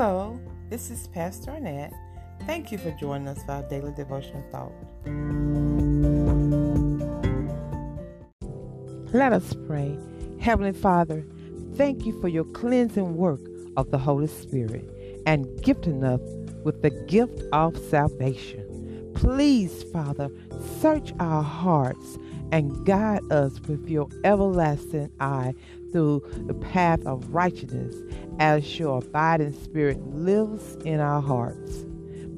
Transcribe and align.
Hello, 0.00 0.38
this 0.70 0.92
is 0.92 1.08
Pastor 1.08 1.50
Annette. 1.50 1.92
Thank 2.46 2.70
you 2.70 2.78
for 2.78 2.92
joining 2.92 3.26
us 3.26 3.42
for 3.42 3.50
our 3.50 3.62
daily 3.64 3.90
devotional 3.96 4.44
thought. 4.52 4.70
Let 9.12 9.32
us 9.32 9.56
pray. 9.66 9.98
Heavenly 10.38 10.70
Father, 10.70 11.26
thank 11.74 12.06
you 12.06 12.20
for 12.20 12.28
your 12.28 12.44
cleansing 12.44 13.16
work 13.16 13.40
of 13.76 13.90
the 13.90 13.98
Holy 13.98 14.28
Spirit 14.28 14.88
and 15.26 15.60
gifting 15.64 16.04
us 16.04 16.20
with 16.62 16.80
the 16.82 16.90
gift 17.08 17.42
of 17.52 17.76
salvation. 17.76 19.10
Please, 19.16 19.82
Father, 19.92 20.30
search 20.80 21.12
our 21.18 21.42
hearts 21.42 22.18
and 22.52 22.84
guide 22.86 23.20
us 23.30 23.60
with 23.62 23.88
your 23.88 24.08
everlasting 24.24 25.10
eye 25.20 25.54
through 25.92 26.22
the 26.46 26.54
path 26.54 27.04
of 27.06 27.34
righteousness 27.34 27.94
as 28.38 28.78
your 28.78 28.98
abiding 28.98 29.52
spirit 29.52 29.98
lives 30.14 30.76
in 30.84 31.00
our 31.00 31.20
hearts. 31.20 31.84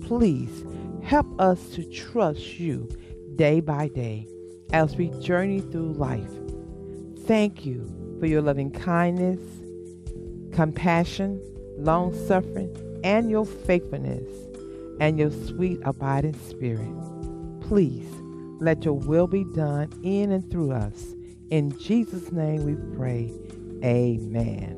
Please 0.02 0.64
help 1.02 1.26
us 1.40 1.70
to 1.70 1.84
trust 1.84 2.58
you 2.58 2.88
day 3.36 3.60
by 3.60 3.88
day 3.88 4.26
as 4.72 4.96
we 4.96 5.08
journey 5.20 5.60
through 5.60 5.92
life. 5.92 6.30
Thank 7.26 7.64
you 7.64 8.16
for 8.18 8.26
your 8.26 8.42
loving 8.42 8.70
kindness, 8.70 9.40
compassion, 10.52 11.40
long 11.78 12.14
suffering, 12.26 12.76
and 13.02 13.30
your 13.30 13.46
faithfulness 13.46 14.28
and 15.00 15.18
your 15.18 15.30
sweet 15.30 15.80
abiding 15.84 16.38
spirit. 16.48 16.90
Please 17.60 18.19
let 18.60 18.84
your 18.84 18.94
will 18.94 19.26
be 19.26 19.44
done 19.44 19.90
in 20.02 20.30
and 20.30 20.48
through 20.50 20.72
us. 20.72 21.14
In 21.50 21.76
Jesus' 21.78 22.30
name 22.30 22.64
we 22.64 22.76
pray. 22.96 23.32
Amen. 23.82 24.76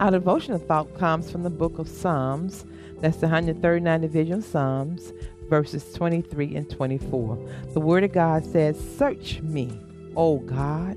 Our 0.00 0.10
devotional 0.10 0.58
thought 0.58 0.92
comes 0.98 1.30
from 1.30 1.42
the 1.42 1.50
book 1.50 1.78
of 1.78 1.88
Psalms. 1.88 2.66
That's 3.00 3.18
the 3.18 3.28
139th 3.28 4.00
division 4.00 4.42
Psalms, 4.42 5.12
verses 5.48 5.92
23 5.94 6.56
and 6.56 6.68
24. 6.68 7.38
The 7.72 7.80
Word 7.80 8.04
of 8.04 8.12
God 8.12 8.44
says, 8.44 8.78
Search 8.98 9.40
me, 9.42 9.78
O 10.16 10.38
God, 10.38 10.96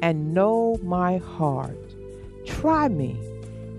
and 0.00 0.32
know 0.32 0.78
my 0.82 1.18
heart. 1.18 1.76
Try 2.46 2.88
me 2.88 3.18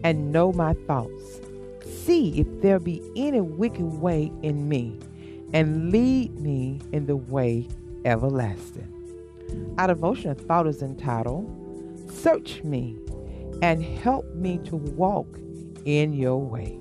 and 0.03 0.31
know 0.31 0.52
my 0.52 0.73
thoughts. 0.86 1.41
See 1.86 2.39
if 2.39 2.61
there 2.61 2.80
be 2.80 3.02
any 3.15 3.41
wicked 3.41 3.86
way 3.86 4.31
in 4.41 4.67
me, 4.67 4.99
and 5.53 5.91
lead 5.91 6.37
me 6.39 6.81
in 6.91 7.05
the 7.05 7.15
way 7.15 7.67
everlasting. 8.05 8.89
Our 9.77 9.87
devotional 9.87 10.35
thought 10.35 10.67
is 10.67 10.81
entitled, 10.81 11.59
Search 12.11 12.63
me 12.63 12.97
and 13.61 13.83
help 13.83 14.25
me 14.35 14.57
to 14.65 14.75
walk 14.75 15.27
in 15.85 16.13
your 16.13 16.37
way. 16.37 16.79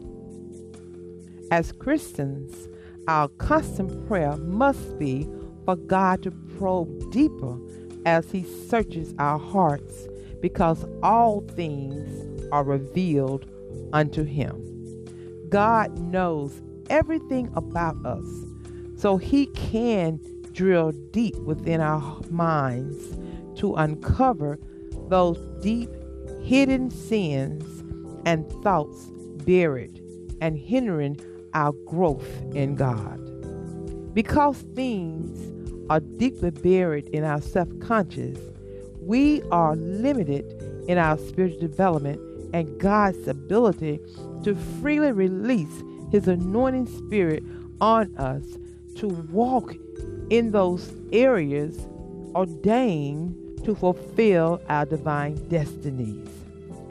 As 1.50 1.72
Christians, 1.72 2.68
our 3.08 3.28
constant 3.28 4.06
prayer 4.06 4.36
must 4.36 4.98
be 4.98 5.28
for 5.64 5.76
God 5.76 6.22
to 6.22 6.30
probe 6.30 7.10
deeper 7.12 7.58
as 8.06 8.30
He 8.30 8.44
searches 8.44 9.14
our 9.18 9.38
hearts, 9.38 10.08
because 10.40 10.84
all 11.02 11.42
things 11.42 12.48
are 12.50 12.64
revealed 12.64 13.46
unto 13.92 14.24
Him. 14.24 14.60
God 15.48 15.98
knows 15.98 16.60
everything 16.90 17.50
about 17.54 17.96
us, 18.04 18.24
so 19.02 19.16
He 19.16 19.46
can 19.46 20.20
drill 20.52 20.92
deep 20.92 21.34
within 21.38 21.80
our 21.80 22.20
minds 22.30 23.18
to 23.58 23.74
uncover 23.74 24.60
those 25.08 25.38
deep 25.60 25.90
hidden 26.44 26.88
sins 26.88 27.64
and 28.24 28.48
thoughts 28.62 29.10
buried 29.44 30.00
and 30.40 30.56
hindering 30.56 31.18
our 31.52 31.72
growth 31.84 32.28
in 32.54 32.76
God. 32.76 33.18
Because 34.14 34.58
things 34.76 35.50
are 35.90 35.98
deeply 35.98 36.50
buried 36.50 37.08
in 37.08 37.24
our 37.24 37.40
subconscious, 37.40 38.38
we 39.00 39.42
are 39.50 39.74
limited 39.74 40.44
in 40.86 40.96
our 40.96 41.18
spiritual 41.18 41.60
development 41.60 42.20
and 42.54 42.78
God's 42.78 43.26
ability 43.26 43.98
to 44.44 44.54
freely 44.80 45.10
release 45.10 45.82
His 46.12 46.28
anointing 46.28 46.86
spirit 46.86 47.42
on 47.80 48.16
us 48.16 48.44
to 48.96 49.08
walk 49.08 49.74
in 50.30 50.52
those 50.52 50.92
areas 51.12 51.86
ordained 52.34 53.36
to 53.64 53.74
fulfill 53.74 54.60
our 54.68 54.84
divine 54.86 55.34
destinies. 55.48 56.28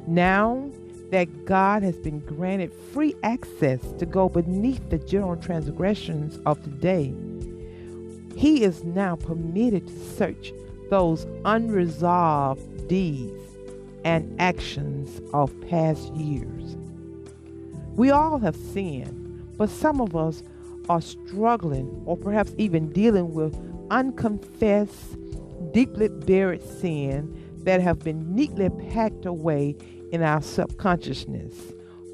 Now 0.08 0.70
that 1.12 1.46
God 1.46 1.84
has 1.84 1.98
been 1.98 2.20
granted 2.20 2.72
free 2.94 3.16
access 3.24 3.82
to 4.00 4.06
go 4.06 4.30
beneath 4.30 4.90
the 4.90 4.98
general 4.98 5.36
transgressions 5.36 6.40
of 6.46 6.62
today, 6.64 7.14
He 8.36 8.64
is 8.64 8.84
now 8.84 9.16
permitted 9.18 9.88
to 9.88 10.00
search 10.16 10.54
those 10.90 11.26
unresolved 11.46 12.88
deeds 12.88 13.42
and 14.04 14.40
actions 14.40 15.22
of 15.34 15.54
past 15.70 16.14
years. 16.14 16.78
We 17.96 18.10
all 18.10 18.40
have 18.40 18.56
sinned, 18.56 19.58
but 19.58 19.70
some 19.70 20.00
of 20.02 20.16
us 20.16 20.44
are 20.92 21.00
struggling 21.00 22.04
or 22.06 22.18
perhaps 22.18 22.54
even 22.58 22.92
dealing 22.92 23.34
with 23.34 23.58
unconfessed, 23.92 25.18
deeply 25.72 26.10
buried 26.10 26.62
sin 26.62 27.34
that 27.64 27.80
have 27.80 28.00
been 28.00 28.36
neatly 28.36 28.70
packed 28.92 29.26
away 29.26 29.74
in 30.12 30.22
our 30.22 30.42
subconsciousness, 30.42 31.56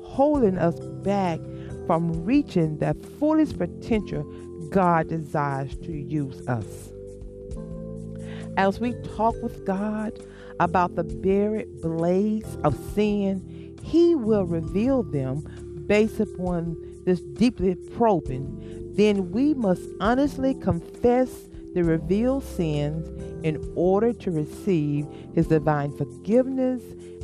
holding 0.04 0.60
us 0.60 0.80
back 1.04 1.40
from 1.88 2.24
reaching 2.24 2.78
the 2.78 2.94
fullest 3.20 3.58
potential 3.58 4.24
God 4.70 5.08
desires 5.08 5.76
to 5.78 5.92
use 5.92 6.48
us. 6.48 6.92
As 8.58 8.80
we 8.80 8.94
talk 9.16 9.34
with 9.42 9.66
God 9.66 10.20
about 10.60 10.96
the 10.96 11.04
buried 11.04 11.82
blades 11.82 12.58
of 12.64 12.78
sin, 12.94 13.76
He 13.82 14.14
will 14.14 14.46
reveal 14.46 15.02
them 15.02 15.42
based 15.88 16.20
upon 16.20 16.87
this 17.08 17.22
deeply 17.22 17.74
probing. 17.96 18.94
Then 18.96 19.32
we 19.32 19.54
must 19.54 19.82
honestly 20.02 20.54
confess 20.54 21.48
the 21.74 21.84
revealed 21.84 22.44
sins 22.44 23.08
in 23.46 23.64
order 23.76 24.12
to 24.12 24.30
receive 24.30 25.08
His 25.34 25.48
divine 25.48 25.96
forgiveness 25.96 26.82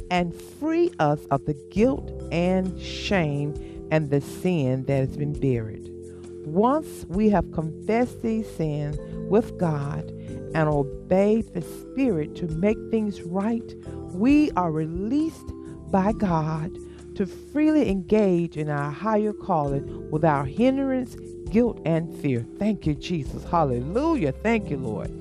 and 0.10 0.34
free 0.34 0.90
us 1.00 1.20
of 1.32 1.46
the 1.46 1.54
guilt 1.70 2.10
and 2.32 2.80
shame 2.80 3.54
and 3.92 4.10
the 4.10 4.22
sin 4.22 4.86
that 4.86 5.00
has 5.00 5.18
been 5.18 5.34
buried. 5.34 5.90
Once 6.46 7.06
we 7.10 7.30
have 7.30 7.52
confessed 7.52 8.22
these 8.22 8.50
sins 8.56 8.98
with 9.30 9.58
God 9.58 10.10
and 10.56 10.70
obeyed 10.70 11.54
the 11.54 11.62
Spirit 11.62 12.36
to 12.36 12.48
make 12.48 12.78
things 12.90 13.22
right, 13.24 13.76
we 14.14 14.50
are 14.52 14.72
released 14.72 15.52
by 15.92 16.14
God 16.14 16.72
to 17.16 17.26
freely 17.26 17.90
engage 17.90 18.58
in 18.58 18.70
our 18.70 18.92
higher 18.92 19.34
calling 19.34 20.10
without 20.12 20.48
hindrance, 20.48 21.16
guilt, 21.50 21.80
and 21.86 22.14
fear. 22.20 22.46
Thank 22.58 22.88
you, 22.88 22.96
Jesus. 22.96 23.44
Hallelujah. 23.44 24.32
Thank 24.32 24.70
you, 24.70 24.78
Lord. 24.78 25.12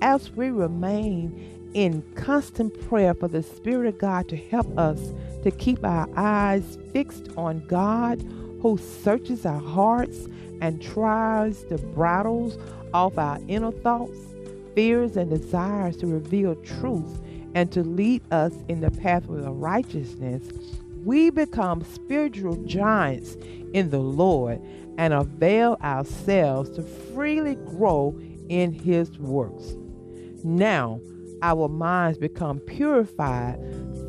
As 0.00 0.30
we 0.32 0.50
remain 0.50 1.70
in 1.74 2.02
constant 2.14 2.78
prayer 2.88 3.14
for 3.14 3.28
the 3.28 3.42
Spirit 3.42 3.88
of 3.88 3.98
God 3.98 4.28
to 4.28 4.36
help 4.36 4.78
us 4.78 5.12
to 5.42 5.50
keep 5.50 5.84
our 5.84 6.08
eyes 6.16 6.78
fixed 6.92 7.28
on 7.36 7.66
God 7.66 8.22
who 8.60 8.78
searches 8.78 9.44
our 9.44 9.60
hearts 9.60 10.28
and 10.60 10.80
tries 10.80 11.64
the 11.64 11.78
bridles 11.78 12.58
off 12.94 13.18
our 13.18 13.38
inner 13.48 13.72
thoughts, 13.72 14.18
fears, 14.74 15.16
and 15.16 15.30
desires 15.30 15.96
to 15.96 16.06
reveal 16.06 16.54
truth 16.56 17.20
and 17.54 17.72
to 17.72 17.82
lead 17.82 18.22
us 18.32 18.52
in 18.68 18.80
the 18.80 18.90
pathway 18.90 19.44
of 19.44 19.56
righteousness, 19.56 20.42
we 21.04 21.30
become 21.30 21.84
spiritual 21.84 22.56
giants 22.64 23.36
in 23.72 23.90
the 23.90 23.98
Lord 23.98 24.60
and 24.98 25.12
avail 25.12 25.76
ourselves 25.82 26.70
to 26.70 26.82
freely 26.82 27.56
grow 27.56 28.18
in 28.48 28.72
His 28.72 29.18
works. 29.18 29.76
Now, 30.44 31.00
our 31.42 31.68
minds 31.68 32.18
become 32.18 32.60
purified 32.60 33.58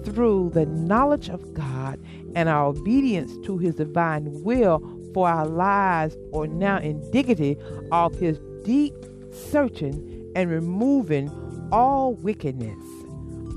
through 0.05 0.51
the 0.53 0.65
knowledge 0.65 1.29
of 1.29 1.53
God 1.53 1.99
and 2.35 2.49
our 2.49 2.65
obedience 2.65 3.35
to 3.45 3.57
His 3.57 3.75
divine 3.75 4.43
will 4.43 4.81
for 5.13 5.27
our 5.27 5.47
lives 5.47 6.17
are 6.33 6.47
now 6.47 6.77
indicative 6.77 7.57
of 7.91 8.13
His 8.15 8.39
deep 8.63 8.93
searching 9.31 10.31
and 10.35 10.49
removing 10.49 11.31
all 11.71 12.13
wickedness. 12.15 13.02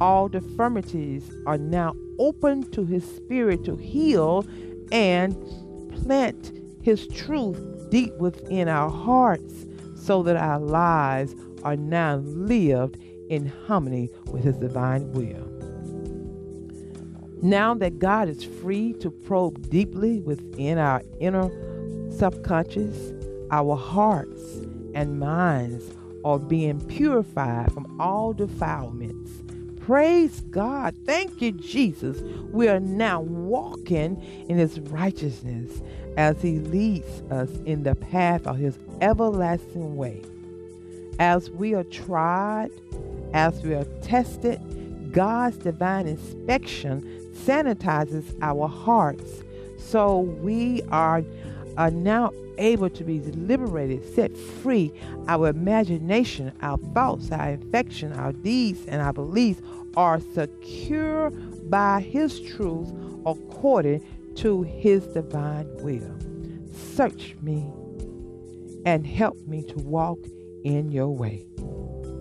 All 0.01 0.29
deformities 0.29 1.31
are 1.47 1.59
now 1.59 1.95
open 2.19 2.71
to 2.73 2.85
His 2.85 3.05
Spirit 3.05 3.65
to 3.65 3.77
heal 3.77 4.47
and 4.93 5.35
plant 6.03 6.53
His 6.83 7.07
truth 7.09 7.89
deep 7.91 8.15
within 8.19 8.69
our 8.69 8.91
hearts 8.91 9.67
so 9.95 10.23
that 10.23 10.37
our 10.37 10.61
lives 10.61 11.35
are 11.63 11.77
now 11.77 12.17
lived 12.17 12.99
in 13.29 13.47
harmony 13.67 14.11
with 14.31 14.45
His 14.45 14.57
divine 14.57 15.13
will. 15.13 15.53
Now 17.43 17.75
that 17.75 17.99
God 17.99 18.29
is 18.29 18.45
free 18.45 18.93
to 18.95 19.11
probe 19.11 19.69
deeply 19.69 20.21
within 20.21 20.79
our 20.79 21.03
inner 21.21 21.51
subconscious, 22.11 23.13
our 23.51 23.77
hearts 23.77 24.43
and 24.95 25.19
minds 25.21 25.85
are 26.25 26.39
being 26.39 26.81
purified 26.87 27.73
from 27.73 28.01
all 28.01 28.33
defilements. 28.33 29.31
Praise 29.87 30.41
God. 30.51 30.97
Thank 31.05 31.41
you, 31.41 31.53
Jesus. 31.53 32.21
We 32.51 32.67
are 32.67 32.81
now 32.81 33.21
walking 33.21 34.21
in 34.49 34.59
His 34.59 34.81
righteousness 34.81 35.81
as 36.17 36.43
He 36.43 36.59
leads 36.59 37.23
us 37.31 37.51
in 37.67 37.85
the 37.85 37.95
path 37.95 38.49
of 38.49 38.57
His 38.57 38.81
everlasting 39.01 39.95
way. 39.95 40.23
As 41.21 41.51
we 41.51 41.73
are 41.75 41.85
tried, 41.85 42.73
as 43.33 43.63
we 43.63 43.75
are 43.75 43.85
tested, 44.03 45.13
God's 45.13 45.59
divine 45.59 46.09
inspection 46.09 47.31
sanitizes 47.45 48.25
our 48.43 48.67
hearts. 48.67 49.45
So 49.79 50.19
we 50.19 50.83
are, 50.91 51.23
are 51.77 51.91
now 51.91 52.33
able 52.59 52.91
to 52.91 53.05
be 53.05 53.21
liberated, 53.21 54.05
set 54.15 54.37
free. 54.37 54.93
Our 55.29 55.49
imagination, 55.49 56.53
our 56.63 56.79
thoughts, 56.95 57.31
our 57.31 57.53
affection, 57.53 58.13
our 58.13 58.33
deeds, 58.33 58.87
and 58.87 59.03
our 59.03 59.13
beliefs 59.13 59.63
are 59.97 60.21
secure 60.35 61.31
by 61.31 62.01
His 62.01 62.41
truth 62.41 62.93
according 63.25 64.05
to 64.37 64.63
His 64.63 65.07
divine 65.09 65.69
will. 65.83 66.17
Search 66.95 67.35
me 67.43 67.71
and 68.85 69.07
help 69.07 69.37
me 69.47 69.63
to 69.65 69.79
walk 69.79 70.19
in 70.65 70.91
your 70.91 71.09
way. 71.09 71.47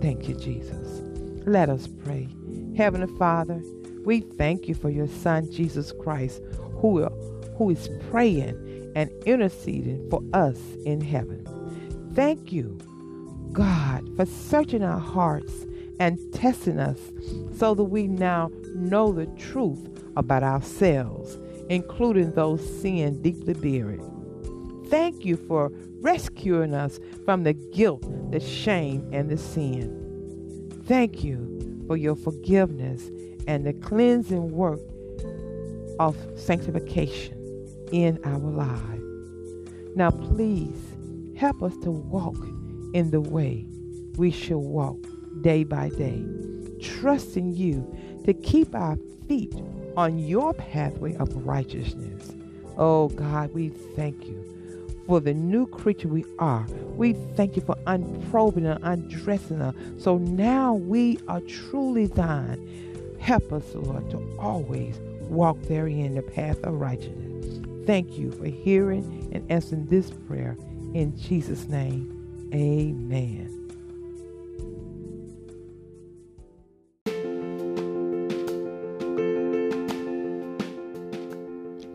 Thank 0.01 0.27
you, 0.27 0.35
Jesus. 0.35 1.01
Let 1.45 1.69
us 1.69 1.87
pray. 1.87 2.27
Heavenly 2.75 3.13
Father, 3.17 3.61
we 4.03 4.21
thank 4.21 4.67
you 4.67 4.75
for 4.75 4.89
your 4.89 5.07
Son, 5.07 5.49
Jesus 5.51 5.91
Christ, 5.91 6.41
who, 6.79 7.05
who 7.57 7.69
is 7.69 7.89
praying 8.09 8.64
and 8.95 9.11
interceding 9.25 10.09
for 10.09 10.23
us 10.33 10.57
in 10.85 11.01
heaven. 11.01 11.45
Thank 12.13 12.51
you, 12.51 12.77
God, 13.51 14.15
for 14.15 14.25
searching 14.25 14.83
our 14.83 14.99
hearts 14.99 15.65
and 15.99 16.17
testing 16.33 16.79
us 16.79 16.99
so 17.57 17.75
that 17.75 17.83
we 17.83 18.07
now 18.07 18.51
know 18.73 19.11
the 19.11 19.27
truth 19.37 19.89
about 20.15 20.43
ourselves, 20.43 21.37
including 21.69 22.31
those 22.31 22.61
sin 22.81 23.21
deeply 23.21 23.53
buried. 23.53 24.01
Thank 24.89 25.25
you 25.25 25.35
for 25.35 25.71
rescuing 25.99 26.73
us 26.73 26.99
from 27.25 27.43
the 27.43 27.53
guilt, 27.53 28.05
the 28.31 28.39
shame, 28.39 29.07
and 29.11 29.29
the 29.29 29.37
sin. 29.37 30.01
Thank 30.85 31.23
you 31.23 31.83
for 31.87 31.97
your 31.97 32.15
forgiveness 32.15 33.09
and 33.47 33.65
the 33.65 33.73
cleansing 33.73 34.51
work 34.51 34.79
of 35.99 36.15
sanctification 36.35 37.44
in 37.91 38.19
our 38.23 38.37
lives. 38.37 39.03
Now, 39.95 40.11
please 40.11 40.77
help 41.35 41.63
us 41.63 41.75
to 41.77 41.91
walk 41.91 42.37
in 42.93 43.11
the 43.11 43.21
way 43.21 43.65
we 44.17 44.31
should 44.31 44.57
walk 44.57 44.97
day 45.41 45.63
by 45.63 45.89
day, 45.89 46.25
trusting 46.81 47.53
you 47.53 47.85
to 48.25 48.33
keep 48.33 48.73
our 48.73 48.97
feet 49.27 49.53
on 49.97 50.19
your 50.19 50.53
pathway 50.53 51.15
of 51.15 51.45
righteousness. 51.45 52.31
Oh 52.77 53.09
God, 53.09 53.53
we 53.53 53.69
thank 53.69 54.25
you 54.25 54.43
for 55.05 55.19
the 55.19 55.33
new 55.33 55.67
creature 55.67 56.07
we 56.07 56.25
are. 56.39 56.65
We 56.95 57.13
thank 57.35 57.55
you 57.55 57.61
for 57.61 57.77
unprobing 57.87 58.65
and 58.65 58.79
undressing 58.83 59.61
us. 59.61 59.75
So 59.97 60.17
now 60.17 60.73
we 60.73 61.19
are 61.27 61.41
truly 61.41 62.07
thine. 62.07 63.15
Help 63.19 63.53
us, 63.53 63.63
Lord, 63.73 64.09
to 64.11 64.37
always 64.39 64.99
walk 65.21 65.61
therein 65.63 66.15
the 66.15 66.21
path 66.21 66.61
of 66.63 66.75
righteousness. 66.75 67.64
Thank 67.85 68.17
you 68.17 68.31
for 68.31 68.45
hearing 68.45 69.29
and 69.31 69.49
answering 69.51 69.85
this 69.85 70.09
prayer. 70.27 70.57
In 70.93 71.15
Jesus' 71.17 71.67
name, 71.67 72.49
amen. 72.53 73.51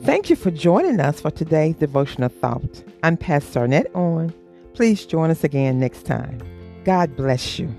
Thank 0.03 0.31
you 0.31 0.37
for 0.37 0.51
joining 0.51 1.01
us 1.01 1.21
for 1.21 1.31
today's 1.31 1.77
devotional 1.77 2.29
thought. 2.29 2.83
I'm 3.03 3.17
Pastor 3.17 3.61
Arnett 3.61 3.91
Owen. 3.95 4.33
Please 4.75 5.05
join 5.07 5.31
us 5.31 5.45
again 5.45 5.81
next 5.81 6.05
time. 6.07 6.41
God 6.85 7.17
bless 7.17 7.59
you. 7.59 7.75